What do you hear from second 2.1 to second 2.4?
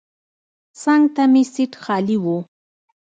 و.